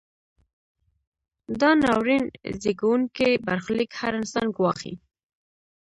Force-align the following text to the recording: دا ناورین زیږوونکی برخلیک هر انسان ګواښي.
دا 1.59 1.69
ناورین 1.81 2.23
زیږوونکی 2.61 3.31
برخلیک 3.47 3.91
هر 3.99 4.13
انسان 4.21 4.47
ګواښي. 4.57 4.93